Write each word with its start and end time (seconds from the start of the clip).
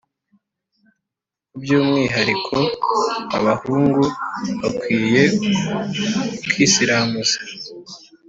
Ku 1.49 1.55
by’umwihariko, 1.61 2.57
abahungu 3.37 4.03
bakwiye 4.59 5.23
kwisiramuza 6.49 7.37